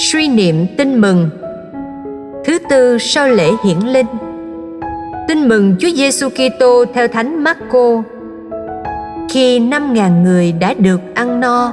Suy 0.00 0.28
niệm 0.28 0.66
tin 0.76 1.00
mừng 1.00 1.30
Thứ 2.44 2.58
tư 2.70 2.98
sau 2.98 3.28
lễ 3.28 3.50
hiển 3.64 3.78
linh 3.78 4.06
Tin 5.28 5.48
mừng 5.48 5.76
Chúa 5.78 5.88
Giêsu 5.90 6.28
Kitô 6.28 6.84
theo 6.94 7.08
Thánh 7.08 7.44
Marco. 7.44 8.02
Khi 9.30 9.58
năm 9.58 9.94
ngàn 9.94 10.24
người 10.24 10.52
đã 10.52 10.74
được 10.74 11.00
ăn 11.14 11.40
no, 11.40 11.72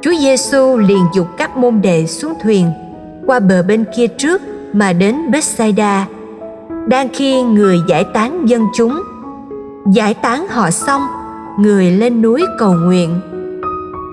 Chúa 0.00 0.14
Giêsu 0.20 0.76
liền 0.76 1.06
dục 1.14 1.26
các 1.36 1.56
môn 1.56 1.82
đệ 1.82 2.06
xuống 2.06 2.34
thuyền 2.42 2.66
qua 3.26 3.40
bờ 3.40 3.62
bên 3.62 3.84
kia 3.96 4.06
trước 4.06 4.42
mà 4.72 4.92
đến 4.92 5.30
Bethsaida. 5.30 6.06
Đang 6.86 7.08
khi 7.08 7.42
người 7.42 7.78
giải 7.88 8.04
tán 8.04 8.48
dân 8.48 8.62
chúng, 8.74 9.02
giải 9.92 10.14
tán 10.14 10.46
họ 10.48 10.70
xong, 10.70 11.02
người 11.58 11.90
lên 11.90 12.22
núi 12.22 12.42
cầu 12.58 12.72
nguyện. 12.72 13.20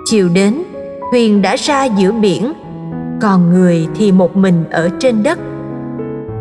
Chiều 0.05 0.29
đến, 0.33 0.63
thuyền 1.11 1.41
đã 1.41 1.55
ra 1.55 1.85
giữa 1.85 2.11
biển, 2.11 2.53
còn 3.21 3.53
người 3.53 3.87
thì 3.95 4.11
một 4.11 4.37
mình 4.37 4.63
ở 4.71 4.89
trên 4.99 5.23
đất. 5.23 5.39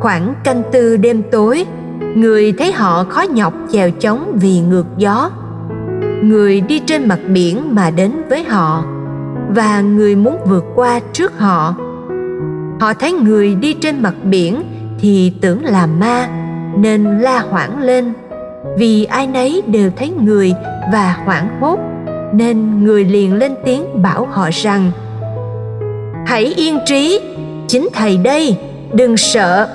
Khoảng 0.00 0.34
canh 0.45 0.62
tư 0.73 0.96
đêm 0.96 1.23
tối, 1.30 1.66
người 2.14 2.52
thấy 2.52 2.73
họ 2.73 3.04
khó 3.04 3.23
nhọc 3.23 3.54
chèo 3.73 3.91
chống 3.91 4.38
vì 4.41 4.60
ngược 4.60 4.87
gió. 4.96 5.30
Người 6.23 6.60
đi 6.60 6.78
trên 6.78 7.09
mặt 7.09 7.18
biển 7.28 7.74
mà 7.74 7.91
đến 7.91 8.12
với 8.30 8.45
họ 8.45 8.84
và 9.48 9.80
người 9.80 10.16
muốn 10.16 10.37
vượt 10.46 10.64
qua 10.74 11.01
trước 11.12 11.38
họ. 11.38 11.74
Họ 12.80 12.95
thấy 12.95 13.12
người 13.12 13.54
đi 13.54 13.74
trên 13.74 14.02
mặt 14.02 14.15
biển 14.24 14.62
thì 15.01 15.32
tưởng 15.40 15.65
là 15.65 15.87
ma 15.87 16.29
nên 16.76 17.18
la 17.18 17.38
hoảng 17.38 17.82
lên. 17.82 18.12
Vì 18.79 19.04
ai 19.04 19.26
nấy 19.26 19.62
đều 19.66 19.90
thấy 19.96 20.10
người 20.10 20.52
và 20.92 21.16
hoảng 21.24 21.60
hốt 21.60 21.79
nên 22.32 22.84
người 22.84 23.04
liền 23.04 23.34
lên 23.34 23.54
tiếng 23.65 24.02
bảo 24.02 24.26
họ 24.26 24.51
rằng 24.52 24.90
hãy 26.28 26.45
yên 26.45 26.78
trí. 26.87 27.20
Chính 27.68 27.88
thầy 27.92 28.16
đây. 28.16 28.57
Đừng 28.93 29.16
sợ. 29.16 29.68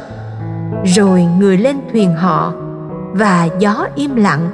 Rồi 0.86 1.24
người 1.40 1.58
lên 1.58 1.76
thuyền 1.92 2.16
họ, 2.16 2.54
và 3.12 3.48
gió 3.60 3.88
im 3.96 4.16
lặng. 4.16 4.50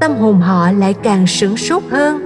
Tâm 0.00 0.14
hồn 0.16 0.40
họ 0.40 0.70
lại 0.72 0.94
càng 0.94 1.26
sửng 1.26 1.56
sốt 1.56 1.82
hơn, 1.90 2.20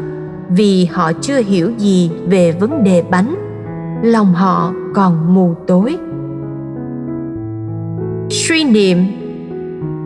vì 0.49 0.85
họ 0.85 1.13
chưa 1.13 1.39
hiểu 1.39 1.71
gì 1.79 2.11
về 2.27 2.53
vấn 2.53 2.85
đề 2.85 3.03
bánh. 3.11 3.35
Lòng 4.03 4.35
họ 4.35 4.73
còn 4.95 5.35
mù 5.35 5.55
tối. 5.67 5.97
Suy 8.31 8.65
niệm. 8.65 8.99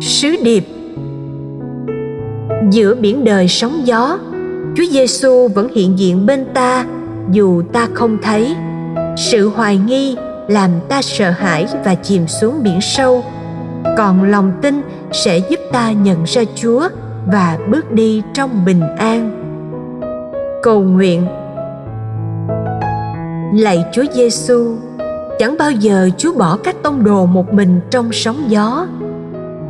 Sứ 0.01 0.37
điệp. 0.45 0.65
Giữa 2.71 2.95
biển 2.95 3.25
đời 3.25 3.49
sóng 3.49 3.87
gió, 3.87 4.19
chúa 4.77 4.85
giêsu 4.91 5.49
vẫn 5.49 5.69
hiện 5.75 5.99
diện 5.99 6.27
bên 6.27 6.45
ta, 6.55 6.85
dù 7.31 7.63
ta 7.73 7.89
không 7.95 8.19
thấy 8.23 8.57
sự 9.17 9.49
hoài 9.49 9.77
nghi 9.77 10.17
làm 10.49 10.71
ta 10.89 11.03
sợ 11.03 11.31
hãi 11.31 11.67
và 11.85 11.95
chìm 11.95 12.29
xuống 12.29 12.63
biển 12.63 12.81
sâu. 12.81 13.25
Còn 13.97 14.31
lòng 14.31 14.53
tin 14.63 14.83
sẽ 15.13 15.39
giúp 15.39 15.61
ta 15.73 15.93
nhận 15.93 16.25
ra 16.25 16.43
chúa 16.55 16.89
và 17.27 17.59
bước 17.71 17.93
đi 17.93 18.23
trong 18.35 18.65
bình 18.65 18.83
an. 18.99 19.41
Cầu 20.63 20.83
nguyện. 20.83 21.27
Lạy 23.55 23.85
chúa 23.93 24.05
giêsu 24.13 24.77
chẳng 25.39 25.57
bao 25.59 25.71
giờ 25.71 26.11
chúa 26.19 26.33
bỏ 26.33 26.57
các 26.65 26.77
tông 26.83 27.05
đồ 27.05 27.27
một 27.27 27.53
mình 27.53 27.81
trong 27.91 28.13
sóng 28.13 28.45
gió. 28.49 28.87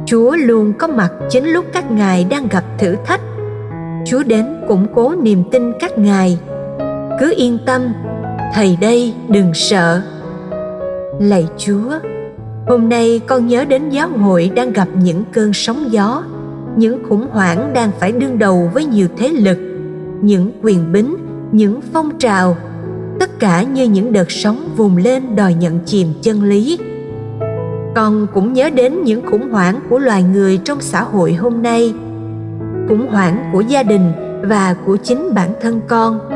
Chúa 0.07 0.37
luôn 0.37 0.73
có 0.79 0.87
mặt 0.87 1.13
chính 1.31 1.45
lúc 1.45 1.65
các 1.73 1.91
ngài 1.91 2.25
đang 2.25 2.49
gặp 2.49 2.65
thử 2.79 2.97
thách. 3.07 3.21
Chúa 4.07 4.23
đến 4.23 4.47
củng 4.69 4.87
cố 4.95 5.15
niềm 5.23 5.45
tin 5.51 5.73
các 5.81 5.99
ngài. 5.99 6.39
Cứ 7.21 7.35
yên 7.37 7.59
tâm 7.67 7.93
thầy 8.55 8.79
đây, 8.81 9.15
đừng 9.29 9.55
sợ. 9.55 10.03
Lạy 11.21 11.49
chúa, 11.59 11.91
hôm 12.67 12.89
nay 12.89 13.21
con 13.27 13.47
nhớ 13.47 13.65
đến 13.65 13.91
giáo 13.91 14.09
hội 14.09 14.51
đang 14.55 14.73
gặp 14.73 14.89
những 15.03 15.25
cơn 15.33 15.53
sóng 15.53 15.93
gió, 15.93 16.25
những 16.77 17.05
khủng 17.09 17.27
hoảng 17.31 17.73
đang 17.75 17.91
phải 18.01 18.13
đương 18.13 18.39
đầu 18.39 18.71
với 18.75 18.85
nhiều 18.85 19.09
thế 19.17 19.29
lực, 19.29 19.59
những 20.23 20.53
quyền 20.63 20.93
bính, 20.93 21.17
những 21.53 21.81
phong 21.93 22.19
trào, 22.19 22.57
tất 23.21 23.39
cả 23.39 23.63
như 23.63 23.85
những 23.85 24.13
đợt 24.13 24.31
sóng 24.31 24.69
vùng 24.77 24.97
lên 24.97 25.37
đòi 25.37 25.55
nhận 25.55 25.79
chìm 25.87 26.09
chân 26.23 26.43
lý. 26.43 26.79
Con 27.95 28.27
cũng 28.35 28.53
nhớ 28.53 28.71
đến 28.71 29.03
những 29.03 29.27
khủng 29.31 29.51
hoảng 29.51 29.81
của 29.91 29.99
loài 29.99 30.23
người 30.23 30.59
trong 30.65 30.81
xã 30.81 31.03
hội 31.03 31.35
hôm 31.35 31.63
nay, 31.63 31.95
khủng 32.89 33.07
hoảng 33.11 33.51
của 33.53 33.61
gia 33.61 33.83
đình 33.83 34.13
và 34.43 34.77
của 34.87 34.97
chính 34.97 35.35
bản 35.35 35.51
thân 35.61 35.81
con 35.89 36.34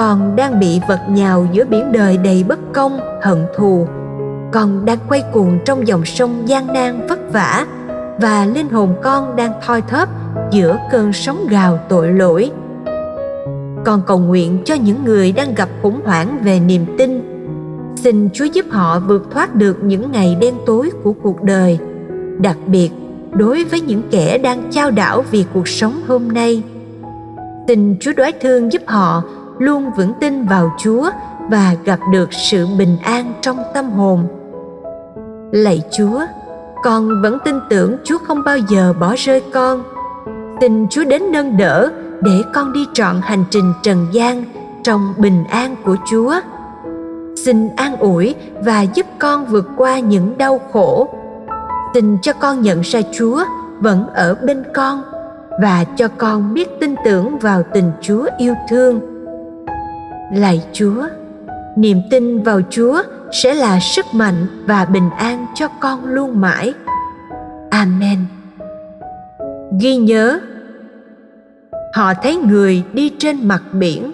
con 0.00 0.36
đang 0.36 0.60
bị 0.60 0.80
vật 0.88 1.00
nhào 1.08 1.46
giữa 1.52 1.64
biển 1.64 1.92
đời 1.92 2.16
đầy 2.16 2.44
bất 2.48 2.58
công, 2.72 3.00
hận 3.22 3.46
thù. 3.56 3.86
Con 4.52 4.84
đang 4.84 4.98
quay 5.08 5.22
cuồng 5.32 5.58
trong 5.64 5.86
dòng 5.86 6.04
sông 6.04 6.48
gian 6.48 6.66
nan 6.72 7.06
vất 7.08 7.32
vả, 7.32 7.66
và 8.20 8.46
linh 8.54 8.68
hồn 8.68 8.94
con 9.02 9.36
đang 9.36 9.52
thoi 9.66 9.82
thóp 9.82 10.08
giữa 10.50 10.78
cơn 10.90 11.12
sóng 11.12 11.46
gào 11.50 11.78
tội 11.88 12.12
lỗi. 12.12 12.50
Con 13.84 14.02
cầu 14.06 14.18
nguyện 14.18 14.58
cho 14.64 14.74
những 14.74 15.04
người 15.04 15.32
đang 15.32 15.54
gặp 15.54 15.68
khủng 15.82 16.00
hoảng 16.04 16.38
về 16.44 16.60
niềm 16.60 16.86
tin. 16.98 17.22
Xin 17.96 18.28
chúa 18.32 18.44
giúp 18.44 18.66
họ 18.70 19.00
vượt 19.00 19.30
thoát 19.30 19.54
được 19.54 19.78
những 19.82 20.12
ngày 20.12 20.36
đen 20.40 20.54
tối 20.66 20.90
của 21.02 21.12
cuộc 21.12 21.42
đời, 21.42 21.78
đặc 22.38 22.56
biệt 22.66 22.90
đối 23.32 23.64
với 23.64 23.80
những 23.80 24.02
kẻ 24.10 24.38
đang 24.38 24.62
chao 24.70 24.90
đảo 24.90 25.24
vì 25.30 25.44
cuộc 25.54 25.68
sống 25.68 26.00
hôm 26.08 26.28
nay. 26.28 26.62
Xin 27.68 27.96
chúa 28.00 28.12
đoái 28.16 28.32
thương 28.32 28.72
giúp 28.72 28.82
họ 28.86 29.22
luôn 29.60 29.90
vững 29.96 30.14
tin 30.14 30.44
vào 30.44 30.72
chúa 30.78 31.10
và 31.50 31.74
gặp 31.84 32.00
được 32.12 32.32
sự 32.32 32.66
bình 32.78 32.96
an 33.02 33.32
trong 33.40 33.56
tâm 33.74 33.90
hồn. 33.90 34.26
Lạy 35.52 35.82
chúa, 35.98 36.20
con 36.82 37.22
vẫn 37.22 37.38
tin 37.44 37.54
tưởng 37.70 37.96
chúa 38.04 38.18
không 38.18 38.44
bao 38.44 38.58
giờ 38.58 38.92
bỏ 39.00 39.14
rơi 39.18 39.42
con. 39.52 39.82
Tình 40.60 40.86
chúa 40.90 41.04
đến 41.04 41.22
nâng 41.32 41.56
đỡ 41.56 41.90
để 42.22 42.42
con 42.54 42.72
đi 42.72 42.86
trọn 42.92 43.20
hành 43.22 43.44
trình 43.50 43.72
trần 43.82 44.06
gian 44.12 44.44
trong 44.82 45.14
bình 45.18 45.44
an 45.50 45.76
của 45.84 45.96
chúa. 46.10 46.34
Xin 47.44 47.68
an 47.76 47.96
ủi 47.96 48.34
và 48.64 48.82
giúp 48.82 49.06
con 49.18 49.46
vượt 49.46 49.68
qua 49.76 49.98
những 49.98 50.38
đau 50.38 50.60
khổ. 50.72 51.08
Xin 51.94 52.18
cho 52.22 52.32
con 52.32 52.62
nhận 52.62 52.80
ra 52.80 53.00
chúa 53.12 53.44
vẫn 53.80 54.06
ở 54.14 54.34
bên 54.34 54.62
con 54.74 55.02
và 55.62 55.84
cho 55.96 56.08
con 56.08 56.54
biết 56.54 56.68
tin 56.80 56.94
tưởng 57.04 57.38
vào 57.38 57.62
tình 57.72 57.92
chúa 58.00 58.26
yêu 58.38 58.54
thương 58.68 59.09
lạy 60.32 60.62
chúa, 60.72 61.06
niềm 61.76 62.02
tin 62.10 62.42
vào 62.42 62.60
chúa 62.70 63.02
sẽ 63.32 63.54
là 63.54 63.80
sức 63.80 64.06
mạnh 64.12 64.46
và 64.66 64.84
bình 64.84 65.10
an 65.18 65.46
cho 65.54 65.68
con 65.68 66.04
luôn 66.04 66.40
mãi. 66.40 66.74
Amen. 67.70 68.18
Ghi 69.80 69.96
nhớ, 69.96 70.40
họ 71.94 72.14
thấy 72.22 72.36
người 72.36 72.82
đi 72.92 73.12
trên 73.18 73.48
mặt 73.48 73.62
biển. 73.72 74.12